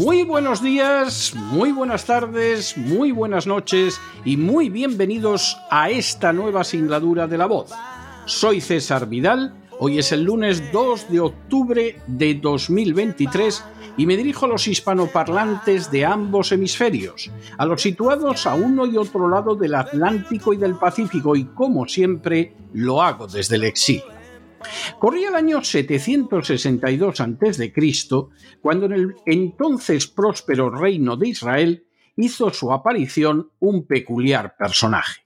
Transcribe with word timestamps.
Muy 0.00 0.22
buenos 0.22 0.62
días, 0.62 1.34
muy 1.34 1.72
buenas 1.72 2.06
tardes, 2.06 2.74
muy 2.78 3.12
buenas 3.12 3.46
noches 3.46 4.00
y 4.24 4.38
muy 4.38 4.70
bienvenidos 4.70 5.58
a 5.70 5.90
esta 5.90 6.32
nueva 6.32 6.64
singladura 6.64 7.26
de 7.26 7.36
la 7.36 7.44
voz. 7.44 7.70
Soy 8.24 8.62
César 8.62 9.06
Vidal, 9.10 9.52
hoy 9.78 9.98
es 9.98 10.10
el 10.12 10.22
lunes 10.22 10.72
2 10.72 11.10
de 11.10 11.20
octubre 11.20 12.00
de 12.06 12.34
2023 12.34 13.62
y 13.98 14.06
me 14.06 14.16
dirijo 14.16 14.46
a 14.46 14.48
los 14.48 14.66
hispanoparlantes 14.66 15.90
de 15.90 16.06
ambos 16.06 16.50
hemisferios, 16.50 17.30
a 17.58 17.66
los 17.66 17.82
situados 17.82 18.46
a 18.46 18.54
uno 18.54 18.86
y 18.86 18.96
otro 18.96 19.28
lado 19.28 19.54
del 19.54 19.74
Atlántico 19.74 20.54
y 20.54 20.56
del 20.56 20.76
Pacífico 20.76 21.36
y 21.36 21.44
como 21.44 21.86
siempre 21.86 22.56
lo 22.72 23.02
hago 23.02 23.26
desde 23.26 23.56
el 23.56 23.64
exilio. 23.64 24.19
Corría 24.98 25.28
el 25.28 25.34
año 25.34 25.62
762 25.62 27.20
a.C., 27.20 27.72
cuando 28.60 28.86
en 28.86 28.92
el 28.92 29.14
entonces 29.26 30.06
próspero 30.06 30.70
reino 30.70 31.16
de 31.16 31.28
Israel 31.28 31.86
hizo 32.16 32.50
su 32.50 32.72
aparición 32.72 33.50
un 33.58 33.86
peculiar 33.86 34.56
personaje. 34.56 35.22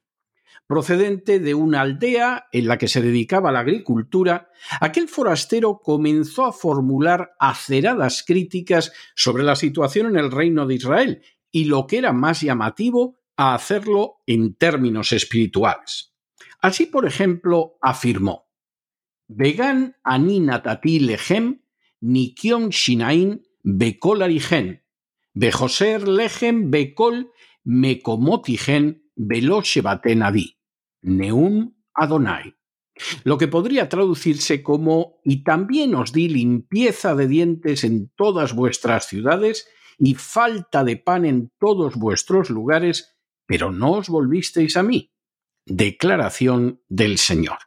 Procedente 0.66 1.40
de 1.40 1.54
una 1.54 1.82
aldea 1.82 2.46
en 2.50 2.68
la 2.68 2.78
que 2.78 2.88
se 2.88 3.02
dedicaba 3.02 3.50
a 3.50 3.52
la 3.52 3.60
agricultura, 3.60 4.48
aquel 4.80 5.08
forastero 5.08 5.80
comenzó 5.82 6.46
a 6.46 6.52
formular 6.52 7.34
aceradas 7.38 8.24
críticas 8.26 8.92
sobre 9.14 9.42
la 9.42 9.56
situación 9.56 10.06
en 10.06 10.16
el 10.16 10.30
reino 10.30 10.66
de 10.66 10.74
Israel 10.76 11.22
y, 11.50 11.66
lo 11.66 11.86
que 11.86 11.98
era 11.98 12.12
más 12.12 12.40
llamativo, 12.40 13.18
a 13.36 13.54
hacerlo 13.54 14.22
en 14.26 14.54
términos 14.54 15.12
espirituales. 15.12 16.14
Así, 16.60 16.86
por 16.86 17.04
ejemplo, 17.04 17.76
afirmó 17.82 18.43
Vegan 19.28 19.94
ani 20.04 20.40
natati 20.40 20.98
lechem, 21.00 21.60
nikion 22.02 22.70
shinain 22.70 23.40
bekol 23.64 24.22
arigen, 24.22 24.80
bejoser 25.34 26.06
lechem 26.06 26.70
bekol 26.70 27.24
mekomotigen 27.64 29.00
velo 29.16 29.62
shebaten 29.62 30.22
adi, 30.22 30.46
neum 31.02 31.74
Adonai. 31.94 32.54
Lo 33.24 33.38
que 33.38 33.48
podría 33.48 33.88
traducirse 33.88 34.62
como 34.62 35.20
y 35.24 35.42
también 35.42 35.94
os 35.94 36.12
di 36.12 36.28
limpieza 36.28 37.14
de 37.14 37.26
dientes 37.26 37.82
en 37.82 38.10
todas 38.14 38.54
vuestras 38.54 39.08
ciudades 39.08 39.66
y 39.98 40.14
falta 40.14 40.84
de 40.84 40.96
pan 40.96 41.24
en 41.24 41.52
todos 41.58 41.96
vuestros 41.96 42.50
lugares, 42.50 43.16
pero 43.46 43.72
no 43.72 43.92
os 43.92 44.08
volvisteis 44.08 44.76
a 44.76 44.82
mí. 44.82 45.12
Declaración 45.66 46.82
del 46.88 47.18
Señor. 47.18 47.58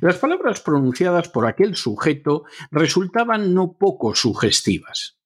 Las 0.00 0.18
palabras 0.18 0.60
pronunciadas 0.60 1.28
por 1.28 1.46
aquel 1.46 1.76
sujeto 1.76 2.44
resultaban 2.70 3.54
no 3.54 3.76
poco 3.78 4.14
sugestivas. 4.14 5.18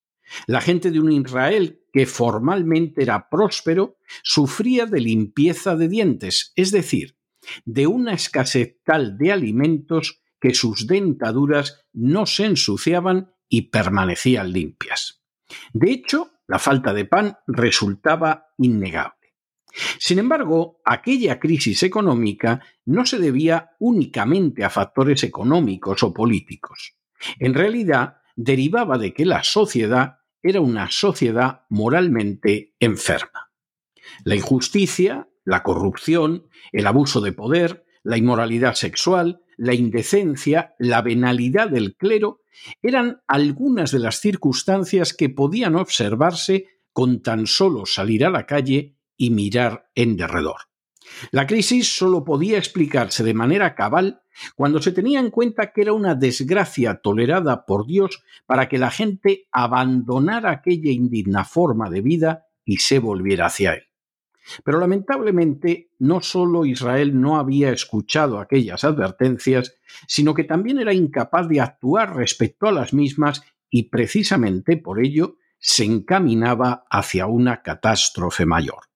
La 0.47 0.61
gente 0.61 0.91
de 0.91 1.01
un 1.01 1.13
Israel 1.13 1.81
que 1.93 2.07
formalmente 2.07 3.03
era 3.03 3.29
próspero 3.29 3.99
sufría 4.23 4.87
de 4.87 5.01
limpieza 5.01 5.77
de 5.77 5.89
dientes, 5.89 6.53
es 6.57 6.71
decir, 6.71 7.17
de 7.65 7.87
una 7.87 8.15
escasez 8.15 8.79
tal 8.85 9.17
de 9.19 9.33
alimentos 9.33 10.23
que 10.41 10.55
sus 10.55 10.87
dentaduras 10.87 11.87
no 11.93 12.27
se 12.27 12.47
ensuciaban 12.47 13.33
y 13.49 13.71
permanecían 13.71 14.53
limpias. 14.53 15.23
De 15.73 15.91
hecho, 15.93 16.33
la 16.47 16.59
falta 16.59 16.93
de 16.93 17.05
pan 17.05 17.39
resultaba 17.47 18.49
innegable. 18.59 19.24
Sin 19.99 20.19
embargo, 20.19 20.81
aquella 20.85 21.41
crisis 21.41 21.83
económica 21.83 22.63
no 22.85 23.07
se 23.07 23.19
debía 23.19 23.73
únicamente 23.79 24.65
a 24.65 24.71
factores 24.71 25.25
económicos 25.25 26.03
o 26.03 26.13
políticos. 26.13 26.97
En 27.39 27.55
realidad, 27.55 28.19
derivaba 28.37 28.99
de 28.99 29.13
que 29.13 29.25
la 29.25 29.43
sociedad 29.43 30.19
era 30.43 30.61
una 30.61 30.91
sociedad 30.91 31.63
moralmente 31.71 32.75
enferma. 32.79 33.51
La 34.25 34.35
injusticia, 34.35 35.29
la 35.45 35.63
corrupción, 35.63 36.49
el 36.73 36.87
abuso 36.87 37.21
de 37.21 37.33
poder, 37.33 37.87
la 38.03 38.19
inmoralidad 38.19 38.75
sexual, 38.75 39.41
la 39.57 39.75
indecencia, 39.75 40.75
la 40.79 41.01
venalidad 41.01 41.71
del 41.71 41.97
clero 41.97 42.43
eran 42.83 43.23
algunas 43.27 43.91
de 43.91 43.99
las 44.01 44.21
circunstancias 44.21 45.15
que 45.15 45.31
podían 45.31 45.77
observarse 45.77 46.67
con 46.93 47.23
tan 47.23 47.47
solo 47.47 47.87
salir 47.87 48.25
a 48.25 48.31
la 48.31 48.47
calle 48.47 48.97
y 49.25 49.31
mirar 49.31 49.89
en 49.95 50.19
derredor. 50.19 50.57
La 51.31 51.47
crisis 51.47 51.97
solo 51.97 52.25
podía 52.25 52.59
explicarse 52.59 53.25
de 53.25 53.33
manera 53.33 53.75
cabal 53.75 54.21
cuando 54.55 54.83
se 54.83 54.93
tenía 54.93 55.19
en 55.19 55.31
cuenta 55.31 55.73
que 55.73 55.81
era 55.81 55.95
una 55.95 56.15
desgracia 56.15 56.97
tolerada 56.97 57.65
por 57.65 57.87
Dios 57.87 58.23
para 58.45 58.69
que 58.69 58.77
la 58.77 58.91
gente 58.91 59.49
abandonara 59.51 60.51
aquella 60.51 60.91
indigna 60.91 61.47
forma 61.47 61.89
de 61.89 62.03
vida 62.03 62.47
y 62.67 62.79
se 62.79 62.99
volviera 62.99 63.47
hacia 63.47 63.73
Él. 63.73 63.85
Pero 64.63 64.79
lamentablemente 64.79 65.91
no 65.99 66.21
solo 66.21 66.67
Israel 66.67 67.19
no 67.19 67.39
había 67.39 67.71
escuchado 67.71 68.39
aquellas 68.39 68.85
advertencias, 68.85 69.75
sino 70.07 70.35
que 70.35 70.45
también 70.45 70.79
era 70.79 70.93
incapaz 70.93 71.49
de 71.49 71.63
actuar 71.63 72.15
respecto 72.15 72.67
a 72.67 72.73
las 72.73 72.93
mismas 72.93 73.43
y 73.71 73.85
precisamente 73.85 74.77
por 74.77 75.03
ello 75.03 75.39
se 75.59 75.85
encaminaba 75.85 76.85
hacia 76.91 77.27
una 77.27 77.63
catástrofe 77.63 78.45
mayor. 78.45 78.94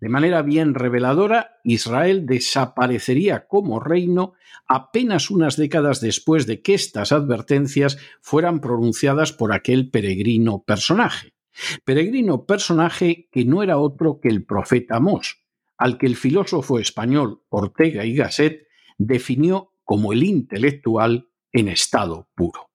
De 0.00 0.08
manera 0.08 0.42
bien 0.42 0.74
reveladora, 0.74 1.58
Israel 1.64 2.26
desaparecería 2.26 3.46
como 3.46 3.80
reino 3.80 4.34
apenas 4.66 5.30
unas 5.30 5.56
décadas 5.56 6.00
después 6.00 6.46
de 6.46 6.62
que 6.62 6.74
estas 6.74 7.12
advertencias 7.12 7.98
fueran 8.20 8.60
pronunciadas 8.60 9.32
por 9.32 9.52
aquel 9.52 9.90
peregrino 9.90 10.62
personaje. 10.64 11.34
Peregrino 11.84 12.46
personaje 12.46 13.28
que 13.30 13.44
no 13.44 13.62
era 13.62 13.78
otro 13.78 14.20
que 14.20 14.28
el 14.28 14.44
profeta 14.44 15.00
Mos, 15.00 15.44
al 15.76 15.98
que 15.98 16.06
el 16.06 16.16
filósofo 16.16 16.78
español 16.78 17.42
Ortega 17.48 18.04
y 18.04 18.14
Gasset 18.14 18.66
definió 18.98 19.72
como 19.84 20.12
el 20.12 20.24
intelectual 20.24 21.28
en 21.52 21.68
estado 21.68 22.28
puro. 22.34 22.73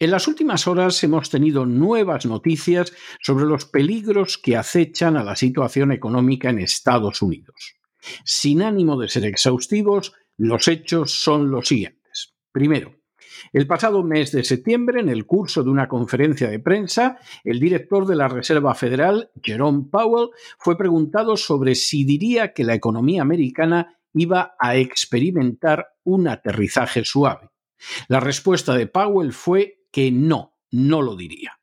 En 0.00 0.12
las 0.12 0.28
últimas 0.28 0.68
horas 0.68 1.02
hemos 1.02 1.28
tenido 1.28 1.66
nuevas 1.66 2.24
noticias 2.24 2.92
sobre 3.20 3.46
los 3.46 3.64
peligros 3.64 4.38
que 4.38 4.56
acechan 4.56 5.16
a 5.16 5.24
la 5.24 5.34
situación 5.34 5.90
económica 5.90 6.50
en 6.50 6.60
Estados 6.60 7.20
Unidos. 7.20 7.74
Sin 8.24 8.62
ánimo 8.62 8.96
de 8.96 9.08
ser 9.08 9.24
exhaustivos, 9.24 10.14
los 10.36 10.68
hechos 10.68 11.20
son 11.20 11.50
los 11.50 11.66
siguientes. 11.66 12.32
Primero, 12.52 12.94
el 13.52 13.66
pasado 13.66 14.04
mes 14.04 14.30
de 14.30 14.44
septiembre, 14.44 15.00
en 15.00 15.08
el 15.08 15.26
curso 15.26 15.64
de 15.64 15.70
una 15.70 15.88
conferencia 15.88 16.48
de 16.48 16.60
prensa, 16.60 17.18
el 17.42 17.58
director 17.58 18.06
de 18.06 18.14
la 18.14 18.28
Reserva 18.28 18.76
Federal, 18.76 19.32
Jerome 19.42 19.86
Powell, 19.90 20.30
fue 20.58 20.78
preguntado 20.78 21.36
sobre 21.36 21.74
si 21.74 22.04
diría 22.04 22.52
que 22.52 22.62
la 22.62 22.74
economía 22.74 23.22
americana 23.22 23.98
iba 24.14 24.54
a 24.60 24.76
experimentar 24.76 25.88
un 26.04 26.28
aterrizaje 26.28 27.04
suave. 27.04 27.50
La 28.06 28.20
respuesta 28.20 28.74
de 28.74 28.86
Powell 28.86 29.32
fue 29.32 29.77
que 29.98 30.12
no, 30.12 30.54
no 30.70 31.02
lo 31.02 31.16
diría. 31.16 31.58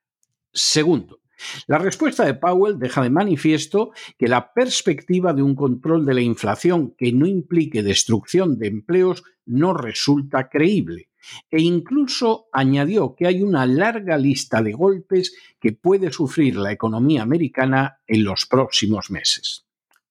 Segundo, 0.52 1.22
la 1.68 1.78
respuesta 1.78 2.26
de 2.26 2.34
Powell 2.34 2.78
deja 2.78 3.02
de 3.02 3.10
manifiesto 3.10 3.92
que 4.18 4.28
la 4.28 4.52
perspectiva 4.52 5.32
de 5.32 5.42
un 5.42 5.56
control 5.56 6.06
de 6.06 6.16
la 6.16 6.20
inflación 6.20 6.94
que 6.98 7.14
no 7.14 7.28
implique 7.28 7.82
destrucción 7.82 8.60
de 8.60 8.68
empleos 8.68 9.24
no 9.46 9.74
resulta 9.74 10.50
creíble 10.50 11.12
e 11.50 11.62
incluso 11.62 12.48
añadió 12.52 13.16
que 13.16 13.26
hay 13.26 13.42
una 13.42 13.66
larga 13.66 14.18
lista 14.18 14.62
de 14.62 14.74
golpes 14.74 15.34
que 15.62 15.72
puede 15.72 16.12
sufrir 16.12 16.58
la 16.58 16.74
economía 16.74 17.22
americana 17.22 18.02
en 18.06 18.26
los 18.26 18.46
próximos 18.46 19.12
meses. 19.12 19.66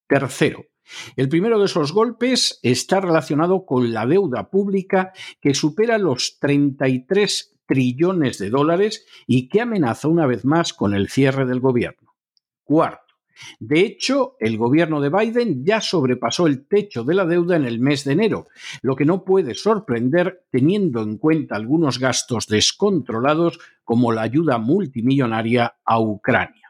Tercero, 0.06 0.64
el 1.16 1.28
primero 1.28 1.58
de 1.58 1.66
esos 1.66 1.92
golpes 1.92 2.58
está 2.62 3.02
relacionado 3.02 3.66
con 3.66 3.92
la 3.92 4.06
deuda 4.06 4.48
pública 4.48 5.12
que 5.42 5.52
supera 5.52 5.98
los 5.98 6.38
33 6.38 7.53
trillones 7.66 8.38
de 8.38 8.50
dólares 8.50 9.06
y 9.26 9.48
que 9.48 9.60
amenaza 9.60 10.08
una 10.08 10.26
vez 10.26 10.44
más 10.44 10.72
con 10.72 10.94
el 10.94 11.08
cierre 11.08 11.46
del 11.46 11.60
gobierno. 11.60 12.14
Cuarto, 12.62 13.04
de 13.58 13.80
hecho, 13.80 14.36
el 14.38 14.56
gobierno 14.56 15.00
de 15.00 15.10
Biden 15.10 15.64
ya 15.64 15.80
sobrepasó 15.80 16.46
el 16.46 16.66
techo 16.66 17.04
de 17.04 17.14
la 17.14 17.26
deuda 17.26 17.56
en 17.56 17.64
el 17.64 17.80
mes 17.80 18.04
de 18.04 18.12
enero, 18.12 18.48
lo 18.82 18.96
que 18.96 19.04
no 19.04 19.24
puede 19.24 19.54
sorprender 19.54 20.44
teniendo 20.50 21.02
en 21.02 21.18
cuenta 21.18 21.56
algunos 21.56 21.98
gastos 21.98 22.46
descontrolados 22.46 23.58
como 23.82 24.12
la 24.12 24.22
ayuda 24.22 24.58
multimillonaria 24.58 25.76
a 25.84 26.00
Ucrania. 26.00 26.63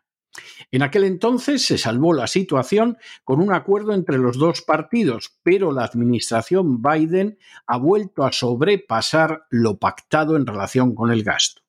En 0.73 0.83
aquel 0.83 1.05
entonces 1.05 1.65
se 1.65 1.79
salvó 1.79 2.13
la 2.13 2.27
situación 2.27 2.99
con 3.23 3.41
un 3.41 3.53
acuerdo 3.53 3.93
entre 3.93 4.19
los 4.19 4.39
dos 4.39 4.63
partidos, 4.63 5.39
pero 5.43 5.73
la 5.73 5.85
administración 5.85 6.83
Biden 6.83 7.39
ha 7.67 7.77
vuelto 7.77 8.25
a 8.25 8.33
sobrepasar 8.33 9.45
lo 9.51 9.79
pactado 9.79 10.37
en 10.37 10.47
relación 10.47 10.95
con 10.95 11.13
el 11.13 11.23
gasto. 11.23 11.63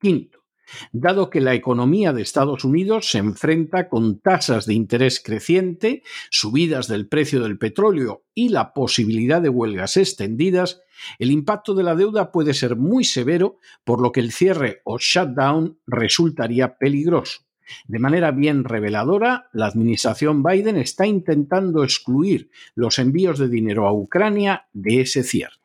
Quinto, 0.00 0.44
dado 0.92 1.28
que 1.28 1.40
la 1.40 1.54
economía 1.54 2.12
de 2.12 2.22
Estados 2.22 2.64
Unidos 2.64 3.10
se 3.10 3.18
enfrenta 3.18 3.88
con 3.88 4.20
tasas 4.20 4.66
de 4.66 4.74
interés 4.74 5.20
creciente, 5.22 6.02
subidas 6.30 6.88
del 6.88 7.08
precio 7.08 7.42
del 7.42 7.58
petróleo 7.58 8.24
y 8.34 8.48
la 8.48 8.72
posibilidad 8.72 9.42
de 9.42 9.48
huelgas 9.48 9.96
extendidas, 9.96 10.80
el 11.18 11.30
impacto 11.30 11.74
de 11.74 11.84
la 11.84 11.94
deuda 11.94 12.32
puede 12.32 12.54
ser 12.54 12.76
muy 12.76 13.04
severo, 13.04 13.58
por 13.84 14.00
lo 14.00 14.12
que 14.12 14.20
el 14.20 14.32
cierre 14.32 14.80
o 14.84 14.98
shutdown 14.98 15.78
resultaría 15.86 16.76
peligroso. 16.76 17.47
De 17.86 17.98
manera 17.98 18.30
bien 18.30 18.64
reveladora, 18.64 19.48
la 19.52 19.66
administración 19.66 20.42
Biden 20.42 20.76
está 20.76 21.06
intentando 21.06 21.84
excluir 21.84 22.50
los 22.74 22.98
envíos 22.98 23.38
de 23.38 23.48
dinero 23.48 23.86
a 23.86 23.92
Ucrania 23.92 24.68
de 24.72 25.00
ese 25.00 25.22
cierre. 25.22 25.56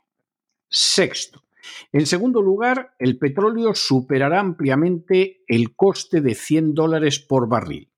Sexto. 0.69 1.43
En 1.91 2.05
segundo 2.05 2.41
lugar, 2.41 2.93
el 2.99 3.17
petróleo 3.17 3.73
superará 3.73 4.39
ampliamente 4.39 5.43
el 5.47 5.75
coste 5.75 6.21
de 6.21 6.35
100 6.35 6.73
dólares 6.73 7.19
por 7.19 7.47
barril. 7.47 7.89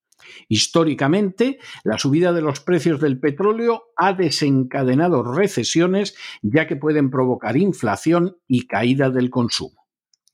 Históricamente, 0.48 1.60
la 1.84 1.98
subida 1.98 2.34
de 2.34 2.42
los 2.42 2.60
precios 2.60 3.00
del 3.00 3.20
petróleo 3.20 3.84
ha 3.96 4.14
desencadenado 4.14 5.24
recesiones 5.24 6.16
ya 6.42 6.68
que 6.68 6.76
pueden 6.76 7.10
provocar 7.10 7.58
inflación 7.58 8.38
y 8.48 8.68
caída 8.68 9.10
del 9.10 9.30
consumo. 9.30 9.88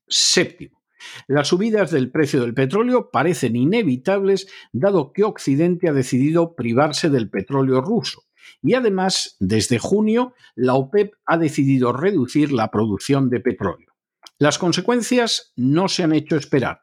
Séptimo. 0.08 0.81
Las 1.28 1.50
subidas 1.50 1.92
del 1.92 2.12
precio 2.12 2.42
del 2.42 2.54
petróleo 2.54 3.10
parecen 3.12 3.56
inevitables 3.56 4.48
dado 4.72 5.14
que 5.14 5.24
Occidente 5.24 5.90
ha 5.90 5.94
decidido 5.94 6.56
privarse 6.56 7.10
del 7.10 7.30
petróleo 7.30 7.82
ruso. 7.82 8.24
Y 8.62 8.74
además, 8.74 9.36
desde 9.40 9.80
junio, 9.80 10.34
la 10.56 10.76
OPEP 10.76 11.14
ha 11.26 11.38
decidido 11.38 11.94
reducir 11.94 12.52
la 12.52 12.70
producción 12.70 13.30
de 13.30 13.40
petróleo. 13.40 13.92
Las 14.38 14.58
consecuencias 14.58 15.54
no 15.56 15.88
se 15.88 16.04
han 16.04 16.14
hecho 16.14 16.36
esperar. 16.36 16.82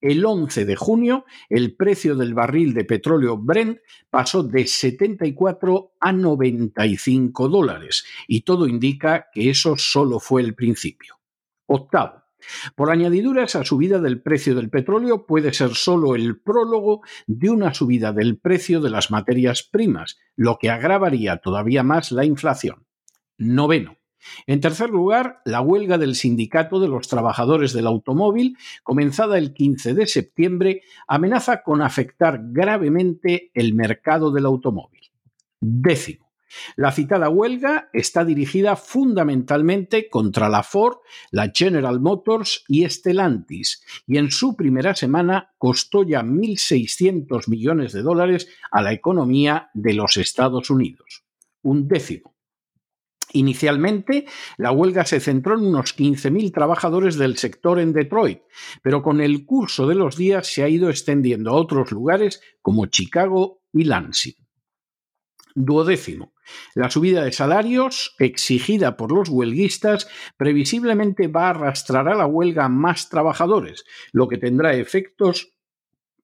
El 0.00 0.24
11 0.24 0.64
de 0.64 0.76
junio, 0.76 1.26
el 1.50 1.76
precio 1.76 2.14
del 2.14 2.32
barril 2.32 2.72
de 2.72 2.84
petróleo 2.84 3.36
Brent 3.36 3.80
pasó 4.08 4.42
de 4.42 4.66
74 4.66 5.92
a 6.00 6.12
95 6.12 7.48
dólares, 7.48 8.04
y 8.26 8.42
todo 8.42 8.66
indica 8.66 9.26
que 9.32 9.50
eso 9.50 9.76
solo 9.76 10.18
fue 10.18 10.40
el 10.40 10.54
principio. 10.54 11.20
Octavo, 11.66 12.22
por 12.74 12.90
añadidura, 12.90 13.44
esa 13.44 13.64
subida 13.64 13.98
del 14.00 14.20
precio 14.20 14.54
del 14.54 14.70
petróleo 14.70 15.26
puede 15.26 15.52
ser 15.52 15.74
solo 15.74 16.14
el 16.14 16.40
prólogo 16.40 17.02
de 17.26 17.50
una 17.50 17.74
subida 17.74 18.12
del 18.12 18.38
precio 18.38 18.80
de 18.80 18.90
las 18.90 19.10
materias 19.10 19.62
primas, 19.62 20.18
lo 20.36 20.58
que 20.58 20.70
agravaría 20.70 21.38
todavía 21.38 21.82
más 21.82 22.12
la 22.12 22.24
inflación. 22.24 22.86
Noveno. 23.38 23.96
En 24.46 24.60
tercer 24.60 24.90
lugar, 24.90 25.40
la 25.44 25.60
huelga 25.60 25.98
del 25.98 26.14
Sindicato 26.14 26.78
de 26.78 26.88
los 26.88 27.08
Trabajadores 27.08 27.72
del 27.72 27.86
Automóvil, 27.86 28.56
comenzada 28.82 29.38
el 29.38 29.54
15 29.54 29.94
de 29.94 30.06
septiembre, 30.06 30.82
amenaza 31.08 31.62
con 31.62 31.80
afectar 31.80 32.40
gravemente 32.52 33.50
el 33.54 33.74
mercado 33.74 34.30
del 34.30 34.44
automóvil. 34.44 35.10
Décimo. 35.60 36.29
La 36.76 36.92
citada 36.92 37.28
huelga 37.28 37.90
está 37.92 38.24
dirigida 38.24 38.76
fundamentalmente 38.76 40.08
contra 40.08 40.48
la 40.48 40.62
Ford, 40.62 40.98
la 41.30 41.50
General 41.54 42.00
Motors 42.00 42.64
y 42.68 42.88
Stellantis, 42.88 43.84
y 44.06 44.18
en 44.18 44.30
su 44.30 44.56
primera 44.56 44.94
semana 44.94 45.54
costó 45.58 46.02
ya 46.02 46.22
1.600 46.22 47.48
millones 47.48 47.92
de 47.92 48.02
dólares 48.02 48.48
a 48.70 48.82
la 48.82 48.92
economía 48.92 49.70
de 49.74 49.94
los 49.94 50.16
Estados 50.16 50.70
Unidos. 50.70 51.24
Un 51.62 51.88
décimo. 51.88 52.34
Inicialmente, 53.32 54.26
la 54.56 54.72
huelga 54.72 55.04
se 55.04 55.20
centró 55.20 55.56
en 55.56 55.66
unos 55.66 55.96
15.000 55.96 56.52
trabajadores 56.52 57.16
del 57.16 57.36
sector 57.36 57.78
en 57.78 57.92
Detroit, 57.92 58.40
pero 58.82 59.02
con 59.02 59.20
el 59.20 59.46
curso 59.46 59.86
de 59.86 59.94
los 59.94 60.16
días 60.16 60.48
se 60.48 60.64
ha 60.64 60.68
ido 60.68 60.90
extendiendo 60.90 61.50
a 61.50 61.54
otros 61.54 61.92
lugares 61.92 62.42
como 62.60 62.86
Chicago 62.86 63.62
y 63.72 63.84
Lansing. 63.84 64.34
Duodécimo. 65.54 66.32
La 66.74 66.90
subida 66.90 67.24
de 67.24 67.32
salarios 67.32 68.14
exigida 68.18 68.96
por 68.96 69.12
los 69.12 69.28
huelguistas 69.28 70.08
previsiblemente 70.36 71.28
va 71.28 71.46
a 71.46 71.50
arrastrar 71.50 72.08
a 72.08 72.14
la 72.14 72.26
huelga 72.26 72.68
más 72.68 73.08
trabajadores, 73.08 73.84
lo 74.12 74.28
que 74.28 74.38
tendrá 74.38 74.74
efectos 74.74 75.52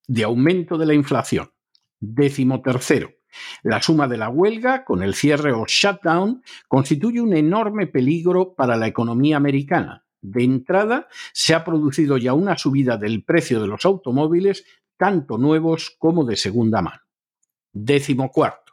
de 0.06 0.24
aumento 0.24 0.78
de 0.78 0.86
la 0.86 0.94
inflación. 0.94 1.50
Décimo 1.98 2.62
tercero. 2.62 3.10
La 3.62 3.82
suma 3.82 4.08
de 4.08 4.16
la 4.16 4.28
huelga 4.28 4.84
con 4.84 5.02
el 5.02 5.14
cierre 5.14 5.52
o 5.52 5.64
shutdown 5.66 6.42
constituye 6.68 7.20
un 7.20 7.34
enorme 7.34 7.86
peligro 7.86 8.54
para 8.54 8.76
la 8.76 8.86
economía 8.86 9.36
americana. 9.36 10.04
De 10.20 10.42
entrada, 10.42 11.08
se 11.32 11.54
ha 11.54 11.64
producido 11.64 12.16
ya 12.16 12.32
una 12.32 12.56
subida 12.56 12.96
del 12.96 13.24
precio 13.24 13.60
de 13.60 13.68
los 13.68 13.84
automóviles, 13.84 14.64
tanto 14.96 15.38
nuevos 15.38 15.94
como 15.98 16.24
de 16.24 16.36
segunda 16.36 16.82
mano. 16.82 17.02
Décimo 17.72 18.30
cuarto. 18.30 18.65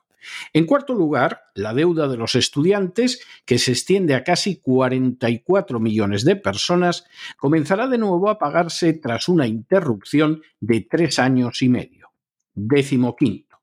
En 0.54 0.66
cuarto 0.66 0.94
lugar, 0.94 1.42
la 1.56 1.74
deuda 1.74 2.08
de 2.08 2.18
los 2.18 2.36
estudiantes, 2.36 3.26
que 3.46 3.58
se 3.58 3.72
extiende 3.72 4.16
a 4.16 4.24
casi 4.24 4.58
44 4.58 5.80
millones 5.80 6.26
de 6.26 6.36
personas, 6.36 7.06
comenzará 7.38 7.88
de 7.88 7.98
nuevo 7.98 8.30
a 8.30 8.40
pagarse 8.40 8.94
tras 8.94 9.28
una 9.28 9.48
interrupción 9.48 10.42
de 10.60 10.82
tres 10.82 11.20
años 11.20 11.62
y 11.62 11.70
medio. 11.70 12.12
Décimo 12.54 13.16
quinto. 13.16 13.54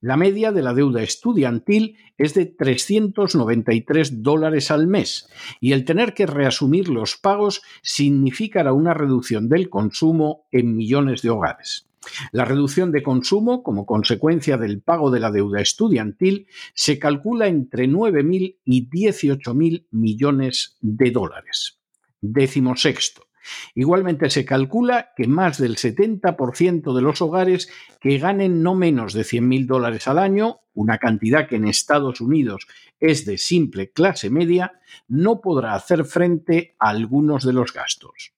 La 0.00 0.16
media 0.16 0.52
de 0.52 0.62
la 0.62 0.74
deuda 0.74 1.02
estudiantil 1.02 1.98
es 2.16 2.34
de 2.34 2.46
393 2.46 4.22
dólares 4.22 4.70
al 4.70 4.86
mes 4.86 5.28
y 5.60 5.72
el 5.72 5.84
tener 5.84 6.14
que 6.14 6.26
reasumir 6.26 6.88
los 6.88 7.16
pagos 7.16 7.62
significará 7.82 8.72
una 8.72 8.94
reducción 8.94 9.48
del 9.48 9.68
consumo 9.68 10.46
en 10.50 10.76
millones 10.76 11.22
de 11.22 11.30
hogares. 11.30 11.86
La 12.32 12.44
reducción 12.44 12.92
de 12.92 13.02
consumo, 13.02 13.62
como 13.62 13.86
consecuencia 13.86 14.56
del 14.56 14.80
pago 14.80 15.10
de 15.10 15.20
la 15.20 15.30
deuda 15.30 15.60
estudiantil, 15.60 16.46
se 16.74 16.98
calcula 16.98 17.48
entre 17.48 17.88
9.000 17.88 18.58
y 18.64 18.88
18.000 18.88 19.86
millones 19.90 20.76
de 20.80 21.10
dólares. 21.10 21.78
Décimo 22.20 22.76
sexto. 22.76 23.26
Igualmente 23.74 24.30
se 24.30 24.44
calcula 24.44 25.12
que 25.16 25.26
más 25.26 25.58
del 25.58 25.76
70% 25.76 26.94
de 26.94 27.02
los 27.02 27.22
hogares 27.22 27.70
que 28.00 28.18
ganen 28.18 28.62
no 28.62 28.74
menos 28.74 29.12
de 29.12 29.22
100.000 29.22 29.66
dólares 29.66 30.08
al 30.08 30.18
año, 30.18 30.60
una 30.74 30.98
cantidad 30.98 31.48
que 31.48 31.56
en 31.56 31.66
Estados 31.66 32.20
Unidos 32.20 32.66
es 32.98 33.24
de 33.24 33.38
simple 33.38 33.90
clase 33.90 34.30
media, 34.30 34.80
no 35.08 35.40
podrá 35.40 35.74
hacer 35.74 36.04
frente 36.04 36.74
a 36.78 36.88
algunos 36.90 37.44
de 37.44 37.52
los 37.52 37.72
gastos. 37.72 38.32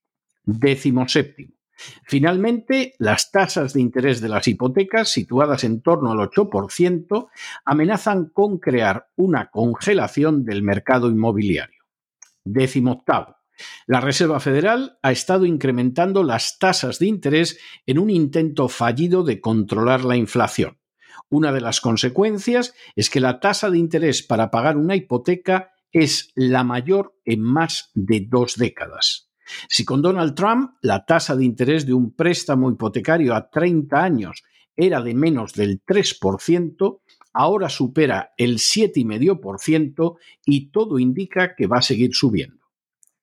Décimo 0.45 1.09
séptimo. 1.09 1.58
Finalmente, 2.05 2.95
las 2.99 3.31
tasas 3.31 3.73
de 3.73 3.81
interés 3.81 4.21
de 4.21 4.29
las 4.29 4.49
hipotecas, 4.49 5.11
situadas 5.11 5.65
en 5.65 5.81
torno 5.81 6.13
al 6.13 6.19
8%, 6.19 7.29
amenazan 7.65 8.31
con 8.31 8.59
crear 8.59 9.09
una 9.17 9.51
congelación 9.51 10.45
del 10.45 10.63
mercado 10.63 11.09
inmobiliario. 11.09 11.85
Décimo 12.45 12.93
octavo. 12.93 13.37
La 13.87 14.01
Reserva 14.01 14.41
Federal 14.41 14.99
ha 15.03 15.13
estado 15.13 15.45
incrementando 15.45 16.23
las 16.23 16.59
tasas 16.59 16.99
de 16.99 17.07
interés 17.07 17.59
en 17.87 17.99
un 17.99 18.11
intento 18.11 18.69
fallido 18.69 19.25
de 19.25 19.41
controlar 19.41 20.05
la 20.05 20.17
inflación. 20.17 20.79
Una 21.29 21.53
de 21.53 21.61
las 21.61 21.81
consecuencias 21.81 22.75
es 22.97 23.11
que 23.11 23.21
la 23.21 23.41
tasa 23.41 23.71
de 23.71 23.79
interés 23.79 24.23
para 24.23 24.51
pagar 24.51 24.77
una 24.77 24.97
hipoteca 24.97 25.73
es 25.93 26.33
la 26.35 26.65
mayor 26.65 27.19
en 27.25 27.43
más 27.43 27.91
de 27.95 28.25
dos 28.29 28.57
décadas. 28.57 29.28
Si 29.69 29.85
con 29.85 30.03
Donald 30.03 30.35
Trump 30.35 30.73
la 30.83 31.05
tasa 31.05 31.37
de 31.37 31.45
interés 31.45 31.87
de 31.87 31.95
un 31.95 32.13
préstamo 32.13 32.71
hipotecario 32.71 33.35
a 33.35 33.49
30 33.51 34.03
años 34.03 34.43
era 34.77 35.03
de 35.03 35.15
menos 35.15 35.55
del 35.55 35.83
3%, 35.85 37.01
ahora 37.33 37.69
supera 37.69 38.33
el 38.37 38.59
7,5% 38.59 40.17
y 40.45 40.71
todo 40.71 40.99
indica 40.99 41.55
que 41.55 41.67
va 41.67 41.79
a 41.79 41.83
seguir 41.83 42.15
subiendo. 42.15 42.67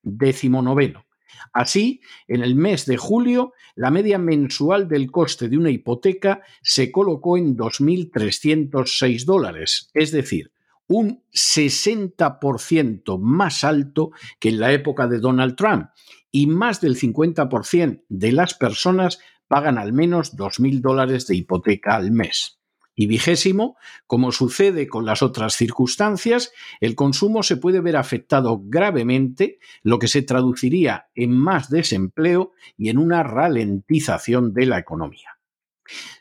Décimo 0.02 0.62
noveno. 0.62 1.06
Así, 1.54 2.02
en 2.28 2.42
el 2.44 2.56
mes 2.56 2.86
de 2.86 2.98
julio, 2.98 3.54
la 3.76 3.92
media 3.92 4.18
mensual 4.18 4.88
del 4.88 5.12
coste 5.12 5.50
de 5.50 5.58
una 5.58 5.70
hipoteca 5.70 6.42
se 6.62 6.92
colocó 6.92 7.38
en 7.38 7.56
2.306 7.56 9.26
dólares, 9.26 9.90
es 9.94 10.12
decir, 10.12 10.52
un 10.88 11.24
60% 11.34 13.20
más 13.20 13.64
alto 13.64 14.12
que 14.40 14.50
en 14.50 14.60
la 14.60 14.72
época 14.72 15.08
de 15.08 15.20
Donald 15.20 15.56
Trump, 15.56 15.90
y 16.32 16.48
más 16.48 16.82
del 16.82 16.98
50% 16.98 18.04
de 18.10 18.32
las 18.32 18.54
personas 18.54 19.20
pagan 19.48 19.78
al 19.78 19.94
menos 19.94 20.36
2.000 20.36 20.82
dólares 20.82 21.28
de 21.28 21.36
hipoteca 21.36 21.96
al 21.96 22.12
mes. 22.12 22.60
Y 22.98 23.08
vigésimo, 23.08 23.76
como 24.08 24.32
sucede 24.32 24.88
con 24.88 25.06
las 25.06 25.22
otras 25.22 25.56
circunstancias, 25.56 26.54
el 26.80 26.96
consumo 26.96 27.44
se 27.44 27.58
puede 27.58 27.82
ver 27.82 27.98
afectado 27.98 28.62
gravemente, 28.64 29.60
lo 29.84 30.00
que 30.00 30.08
se 30.08 30.22
traduciría 30.22 31.08
en 31.14 31.32
más 31.38 31.70
desempleo 31.70 32.54
y 32.78 32.90
en 32.90 32.98
una 32.98 33.22
ralentización 33.22 34.54
de 34.54 34.66
la 34.66 34.80
economía. 34.80 35.35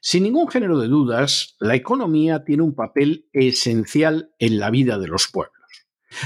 Sin 0.00 0.24
ningún 0.24 0.48
género 0.48 0.78
de 0.78 0.88
dudas, 0.88 1.56
la 1.58 1.74
economía 1.74 2.44
tiene 2.44 2.62
un 2.62 2.74
papel 2.74 3.28
esencial 3.32 4.30
en 4.38 4.58
la 4.58 4.70
vida 4.70 4.98
de 4.98 5.08
los 5.08 5.28
pueblos. 5.28 5.54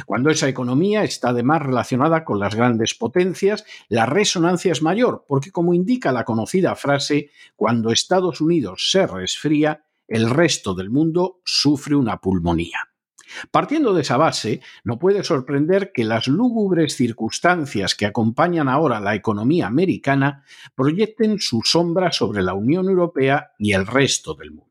Cuando 0.06 0.30
esa 0.30 0.48
economía 0.48 1.02
está 1.04 1.30
además 1.30 1.62
relacionada 1.62 2.24
con 2.24 2.38
las 2.38 2.54
grandes 2.54 2.94
potencias, 2.94 3.64
la 3.88 4.06
resonancia 4.06 4.72
es 4.72 4.82
mayor, 4.82 5.24
porque 5.26 5.50
como 5.50 5.74
indica 5.74 6.12
la 6.12 6.24
conocida 6.24 6.74
frase, 6.74 7.30
cuando 7.56 7.90
Estados 7.90 8.40
Unidos 8.40 8.90
se 8.90 9.06
resfría, 9.06 9.84
el 10.06 10.30
resto 10.30 10.74
del 10.74 10.90
mundo 10.90 11.40
sufre 11.44 11.94
una 11.94 12.20
pulmonía. 12.20 12.87
Partiendo 13.50 13.94
de 13.94 14.02
esa 14.02 14.16
base, 14.16 14.60
no 14.84 14.98
puede 14.98 15.24
sorprender 15.24 15.92
que 15.92 16.04
las 16.04 16.28
lúgubres 16.28 16.96
circunstancias 16.96 17.94
que 17.94 18.06
acompañan 18.06 18.68
ahora 18.68 19.00
la 19.00 19.14
economía 19.14 19.66
americana 19.66 20.44
proyecten 20.74 21.38
su 21.38 21.62
sombra 21.64 22.12
sobre 22.12 22.42
la 22.42 22.54
Unión 22.54 22.88
Europea 22.88 23.52
y 23.58 23.72
el 23.72 23.86
resto 23.86 24.34
del 24.34 24.52
mundo. 24.52 24.68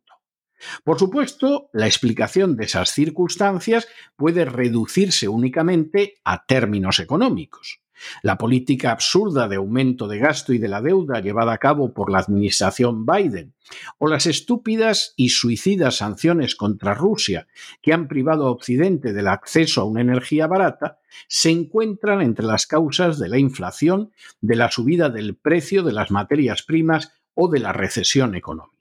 Por 0.84 0.98
supuesto, 0.98 1.70
la 1.74 1.86
explicación 1.86 2.56
de 2.56 2.66
esas 2.66 2.90
circunstancias 2.92 3.88
puede 4.16 4.46
reducirse 4.46 5.28
únicamente 5.28 6.16
a 6.24 6.46
términos 6.46 7.00
económicos. 7.00 7.82
La 8.22 8.38
política 8.38 8.92
absurda 8.92 9.48
de 9.48 9.58
aumento 9.58 10.08
de 10.08 10.20
gasto 10.20 10.54
y 10.54 10.58
de 10.58 10.68
la 10.68 10.82
deuda 10.82 11.20
llevada 11.20 11.54
a 11.54 11.58
cabo 11.58 11.94
por 11.94 12.12
la 12.12 12.20
administración 12.20 13.06
Biden, 13.06 13.54
o 13.98 14.08
las 14.08 14.26
estúpidas 14.26 15.14
y 15.16 15.30
suicidas 15.30 15.98
sanciones 15.98 16.56
contra 16.56 16.94
Rusia 16.94 17.48
que 17.82 17.94
han 17.94 18.08
privado 18.08 18.48
a 18.48 18.52
Occidente 18.52 19.14
del 19.14 19.28
acceso 19.28 19.82
a 19.82 19.86
una 19.86 20.02
energía 20.02 20.48
barata, 20.48 21.00
se 21.28 21.50
encuentran 21.50 22.22
entre 22.22 22.46
las 22.46 22.68
causas 22.68 23.20
de 23.20 23.30
la 23.30 23.38
inflación, 23.38 24.12
de 24.42 24.56
la 24.56 24.72
subida 24.72 25.10
del 25.10 25.36
precio 25.36 25.84
de 25.84 25.94
las 25.94 26.12
materias 26.12 26.64
primas 26.64 27.14
o 27.34 27.48
de 27.48 27.60
la 27.60 27.74
recesión 27.74 28.36
económica. 28.36 28.78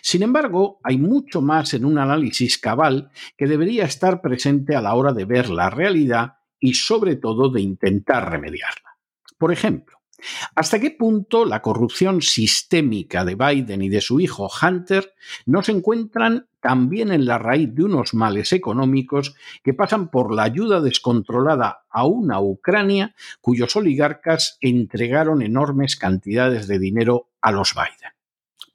Sin 0.00 0.22
embargo, 0.22 0.80
hay 0.82 0.98
mucho 0.98 1.42
más 1.42 1.74
en 1.74 1.84
un 1.84 1.98
análisis 1.98 2.58
cabal 2.58 3.10
que 3.36 3.46
debería 3.46 3.84
estar 3.84 4.20
presente 4.22 4.74
a 4.74 4.80
la 4.80 4.94
hora 4.94 5.12
de 5.12 5.24
ver 5.24 5.50
la 5.50 5.70
realidad 5.70 6.36
y 6.60 6.74
sobre 6.74 7.16
todo 7.16 7.48
de 7.48 7.60
intentar 7.60 8.30
remediarla. 8.30 8.96
Por 9.38 9.52
ejemplo, 9.52 9.98
¿hasta 10.54 10.80
qué 10.80 10.90
punto 10.90 11.44
la 11.44 11.62
corrupción 11.62 12.22
sistémica 12.22 13.24
de 13.24 13.34
Biden 13.34 13.82
y 13.82 13.88
de 13.88 14.00
su 14.00 14.20
hijo 14.20 14.48
Hunter 14.62 15.14
no 15.44 15.62
se 15.62 15.72
encuentran 15.72 16.48
también 16.60 17.12
en 17.12 17.26
la 17.26 17.38
raíz 17.38 17.74
de 17.74 17.84
unos 17.84 18.14
males 18.14 18.52
económicos 18.52 19.36
que 19.62 19.74
pasan 19.74 20.10
por 20.10 20.34
la 20.34 20.44
ayuda 20.44 20.80
descontrolada 20.80 21.84
a 21.90 22.06
una 22.06 22.40
Ucrania 22.40 23.14
cuyos 23.40 23.76
oligarcas 23.76 24.58
entregaron 24.60 25.42
enormes 25.42 25.96
cantidades 25.96 26.66
de 26.66 26.78
dinero 26.78 27.28
a 27.40 27.52
los 27.52 27.74
Biden? 27.74 28.15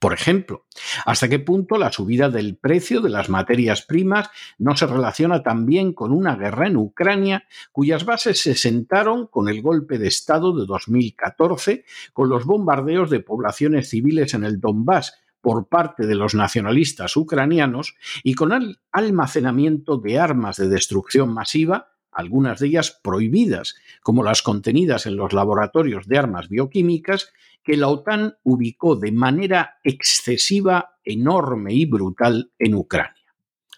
Por 0.02 0.14
ejemplo, 0.14 0.66
¿hasta 1.06 1.30
qué 1.30 1.38
punto 1.38 1.78
la 1.78 1.92
subida 1.92 2.32
del 2.32 2.56
precio 2.56 3.02
de 3.02 3.12
las 3.12 3.30
materias 3.30 3.84
primas 3.84 4.32
no 4.58 4.76
se 4.76 4.88
relaciona 4.88 5.44
también 5.44 5.94
con 5.94 6.12
una 6.12 6.36
guerra 6.36 6.66
en 6.66 6.78
Ucrania 6.78 7.46
cuyas 7.72 8.04
bases 8.04 8.42
se 8.42 8.56
sentaron 8.56 9.28
con 9.28 9.48
el 9.48 9.62
golpe 9.62 10.00
de 10.00 10.08
Estado 10.08 10.60
de 10.60 10.66
2014, 10.66 11.86
con 12.14 12.30
los 12.30 12.46
bombardeos 12.46 13.12
de 13.12 13.20
poblaciones 13.20 13.92
civiles 13.92 14.34
en 14.34 14.44
el 14.44 14.60
Donbass 14.60 15.14
por 15.40 15.68
parte 15.68 16.08
de 16.08 16.16
los 16.16 16.34
nacionalistas 16.34 17.16
ucranianos 17.16 17.94
y 18.24 18.34
con 18.34 18.54
el 18.54 18.80
almacenamiento 18.92 19.98
de 19.98 20.18
armas 20.18 20.58
de 20.58 20.68
destrucción 20.68 21.32
masiva 21.32 21.92
algunas 22.12 22.60
de 22.60 22.68
ellas 22.68 23.00
prohibidas, 23.04 23.76
como 24.04 24.24
las 24.24 24.42
contenidas 24.42 25.06
en 25.06 25.16
los 25.16 25.34
laboratorios 25.34 26.08
de 26.08 26.18
armas 26.18 26.50
bioquímicas, 26.50 27.32
que 27.64 27.78
la 27.78 27.88
OTAN 27.88 28.36
ubicó 28.44 28.96
de 28.96 29.12
manera 29.12 29.80
excesiva, 29.84 30.98
enorme 31.04 31.74
y 31.74 31.86
brutal 31.86 32.52
en 32.58 32.76
Ucrania. 32.76 33.16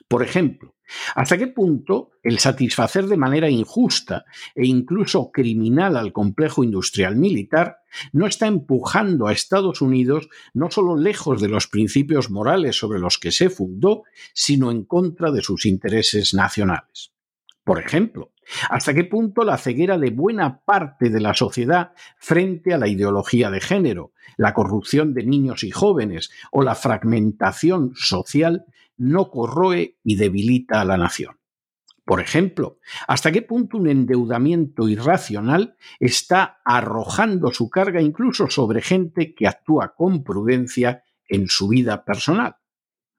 Por 0.08 0.24
ejemplo, 0.24 0.76
¿hasta 1.16 1.38
qué 1.38 1.48
punto 1.48 2.12
el 2.22 2.40
satisfacer 2.40 3.08
de 3.08 3.18
manera 3.18 3.50
injusta 3.50 4.26
e 4.54 4.66
incluso 4.66 5.32
criminal 5.32 5.98
al 5.98 6.14
complejo 6.14 6.64
industrial 6.64 7.16
militar 7.16 7.78
no 8.12 8.28
está 8.28 8.48
empujando 8.48 9.28
a 9.28 9.34
Estados 9.34 9.82
Unidos 9.82 10.30
no 10.54 10.70
solo 10.72 10.96
lejos 10.96 11.42
de 11.42 11.50
los 11.50 11.68
principios 11.68 12.30
morales 12.30 12.78
sobre 12.78 13.00
los 13.00 13.18
que 13.18 13.32
se 13.32 13.50
fundó, 13.50 14.04
sino 14.34 14.72
en 14.72 14.84
contra 14.84 15.32
de 15.32 15.42
sus 15.42 15.66
intereses 15.66 16.34
nacionales? 16.34 17.13
Por 17.64 17.80
ejemplo, 17.80 18.34
¿hasta 18.70 18.94
qué 18.94 19.06
punto 19.06 19.44
la 19.44 19.58
ceguera 19.58 19.98
de 19.98 20.10
buena 20.10 20.60
parte 20.66 21.10
de 21.10 21.22
la 21.22 21.34
sociedad 21.34 21.94
frente 22.18 22.74
a 22.74 22.78
la 22.78 22.90
ideología 22.90 23.50
de 23.50 23.62
género, 23.62 24.12
la 24.36 24.54
corrupción 24.54 25.14
de 25.14 25.24
niños 25.24 25.64
y 25.64 25.72
jóvenes 25.72 26.30
o 26.52 26.62
la 26.62 26.76
fragmentación 26.76 27.94
social 27.96 28.66
no 28.98 29.32
corroe 29.32 29.98
y 30.04 30.16
debilita 30.18 30.82
a 30.82 30.86
la 30.86 30.98
nación? 30.98 31.38
Por 32.06 32.20
ejemplo, 32.20 32.80
¿hasta 33.08 33.32
qué 33.32 33.42
punto 33.42 33.78
un 33.78 33.88
endeudamiento 33.88 34.90
irracional 34.90 35.78
está 36.02 36.60
arrojando 36.66 37.54
su 37.54 37.70
carga 37.70 38.02
incluso 38.02 38.50
sobre 38.50 38.82
gente 38.82 39.34
que 39.34 39.48
actúa 39.48 39.96
con 39.96 40.26
prudencia 40.26 41.04
en 41.30 41.48
su 41.48 41.70
vida 41.70 42.04
personal? 42.04 42.58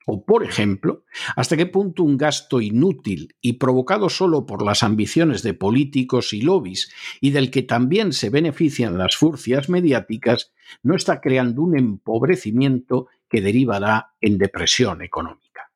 O, 0.07 0.25
por 0.25 0.45
ejemplo, 0.45 1.05
hasta 1.35 1.57
qué 1.57 1.67
punto 1.67 2.03
un 2.03 2.19
gasto 2.19 2.61
inútil 2.61 3.35
y 3.41 3.55
provocado 3.55 4.11
solo 4.11 4.45
por 4.45 4.63
las 4.63 4.83
ambiciones 4.83 5.43
de 5.43 5.55
políticos 5.55 6.33
y 6.33 6.43
lobbies 6.43 6.93
y 7.21 7.31
del 7.31 7.51
que 7.51 7.63
también 7.63 8.13
se 8.13 8.29
benefician 8.29 8.99
las 8.99 9.17
furcias 9.17 9.69
mediáticas 9.69 10.53
no 10.83 10.95
está 10.95 11.21
creando 11.21 11.63
un 11.63 11.79
empobrecimiento 11.79 13.09
que 13.29 13.41
derivará 13.41 14.15
en 14.21 14.37
depresión 14.39 15.03
económica. 15.03 15.73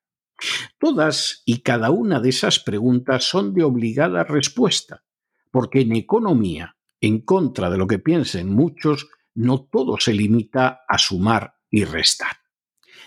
Todas 0.79 1.43
y 1.45 1.61
cada 1.63 1.91
una 1.91 2.21
de 2.21 2.29
esas 2.29 2.61
preguntas 2.61 3.25
son 3.25 3.55
de 3.55 3.65
obligada 3.65 4.25
respuesta, 4.25 5.05
porque 5.51 5.81
en 5.81 5.97
economía, 5.97 6.77
en 7.01 7.21
contra 7.23 7.71
de 7.71 7.79
lo 7.79 7.87
que 7.87 7.99
piensen 7.99 8.55
muchos, 8.55 9.09
no 9.35 9.63
todo 9.63 9.99
se 9.99 10.13
limita 10.13 10.83
a 10.87 10.99
sumar 10.99 11.55
y 11.71 11.85
restar. 11.85 12.39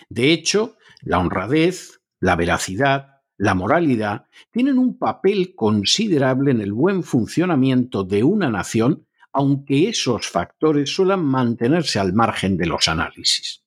De 0.09 0.33
hecho, 0.33 0.75
la 1.01 1.20
honradez, 1.20 2.01
la 2.20 2.36
veracidad, 2.36 3.22
la 3.38 3.55
moralidad 3.55 4.27
tienen 4.51 4.77
un 4.77 5.00
papel 5.00 5.55
considerable 5.55 6.51
en 6.51 6.62
el 6.62 6.74
buen 6.74 7.01
funcionamiento 7.01 8.03
de 8.03 8.24
una 8.24 8.50
nación, 8.50 9.08
aunque 9.34 9.89
esos 9.89 10.27
factores 10.27 10.93
suelen 10.93 11.24
mantenerse 11.24 11.98
al 11.98 12.13
margen 12.13 12.55
de 12.55 12.67
los 12.67 12.88
análisis. 12.88 13.63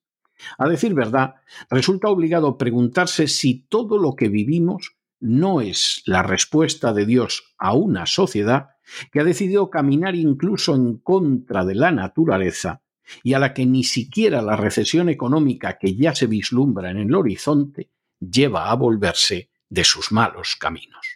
A 0.59 0.69
decir 0.69 0.95
verdad, 0.95 1.35
resulta 1.71 2.09
obligado 2.09 2.57
preguntarse 2.57 3.27
si 3.27 3.67
todo 3.69 3.99
lo 3.99 4.15
que 4.15 4.29
vivimos 4.29 4.97
no 5.19 5.61
es 5.61 6.03
la 6.07 6.23
respuesta 6.23 6.93
de 6.93 7.07
Dios 7.07 7.55
a 7.59 7.75
una 7.75 8.07
sociedad 8.07 8.69
que 9.11 9.21
ha 9.21 9.25
decidido 9.25 9.71
caminar 9.71 10.15
incluso 10.15 10.75
en 10.75 10.99
contra 10.99 11.65
de 11.65 11.75
la 11.75 11.91
naturaleza 11.91 12.84
y 13.23 13.35
a 13.35 13.39
la 13.39 13.55
que 13.55 13.67
ni 13.67 13.85
siquiera 13.85 14.43
la 14.43 14.57
recesión 14.57 15.09
económica 15.09 15.79
que 15.79 15.95
ya 15.97 16.15
se 16.15 16.27
vislumbra 16.27 16.91
en 16.91 16.99
el 16.99 17.15
horizonte 17.15 17.91
lleva 18.19 18.71
a 18.71 18.75
volverse 18.75 19.51
de 19.69 19.85
sus 19.85 20.13
malos 20.13 20.57
caminos. 20.59 21.07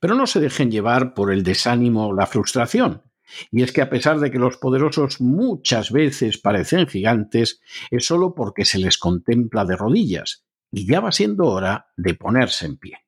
Pero 0.00 0.14
no 0.14 0.26
se 0.26 0.40
dejen 0.40 0.70
llevar 0.70 1.14
por 1.14 1.32
el 1.32 1.42
desánimo 1.42 2.08
o 2.08 2.14
la 2.14 2.26
frustración. 2.26 3.02
Y 3.50 3.62
es 3.62 3.72
que 3.72 3.82
a 3.82 3.90
pesar 3.90 4.20
de 4.20 4.30
que 4.30 4.38
los 4.38 4.56
poderosos 4.56 5.20
muchas 5.20 5.90
veces 5.90 6.38
parecen 6.38 6.86
gigantes, 6.86 7.60
es 7.90 8.06
solo 8.06 8.34
porque 8.34 8.64
se 8.64 8.78
les 8.78 8.96
contempla 8.96 9.64
de 9.64 9.76
rodillas, 9.76 10.44
y 10.70 10.86
ya 10.86 11.00
va 11.00 11.12
siendo 11.12 11.46
hora 11.46 11.88
de 11.96 12.14
ponerse 12.14 12.66
en 12.66 12.78
pie. 12.78 12.98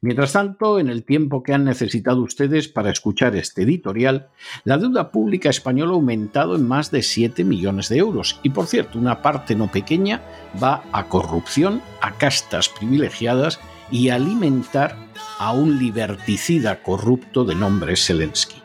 Mientras 0.00 0.32
tanto, 0.32 0.78
en 0.78 0.88
el 0.88 1.04
tiempo 1.04 1.42
que 1.42 1.54
han 1.54 1.64
necesitado 1.64 2.22
ustedes 2.22 2.68
para 2.68 2.90
escuchar 2.90 3.36
este 3.36 3.62
editorial, 3.62 4.28
la 4.64 4.78
deuda 4.78 5.10
pública 5.10 5.50
española 5.50 5.92
ha 5.92 5.94
aumentado 5.94 6.56
en 6.56 6.66
más 6.66 6.90
de 6.90 7.02
7 7.02 7.44
millones 7.44 7.88
de 7.88 7.98
euros 7.98 8.38
y, 8.42 8.50
por 8.50 8.66
cierto, 8.66 8.98
una 8.98 9.22
parte 9.22 9.54
no 9.54 9.70
pequeña 9.70 10.22
va 10.62 10.84
a 10.92 11.08
corrupción, 11.08 11.82
a 12.00 12.12
castas 12.12 12.68
privilegiadas 12.68 13.60
y 13.90 14.08
a 14.08 14.16
alimentar 14.16 14.96
a 15.38 15.52
un 15.52 15.78
liberticida 15.78 16.82
corrupto 16.82 17.44
de 17.44 17.54
nombre 17.54 17.96
Zelensky. 17.96 18.62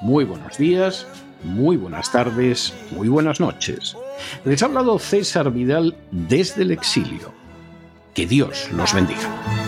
muy 0.00 0.24
buenos 0.24 0.56
días, 0.58 1.06
muy 1.42 1.76
buenas 1.76 2.12
tardes, 2.12 2.74
muy 2.90 3.08
buenas 3.08 3.40
noches. 3.40 3.96
Les 4.44 4.62
ha 4.62 4.66
hablado 4.66 4.98
César 4.98 5.52
Vidal 5.52 5.96
desde 6.10 6.62
el 6.62 6.70
exilio. 6.70 7.32
Que 8.14 8.26
Dios 8.26 8.68
los 8.72 8.92
bendiga. 8.94 9.67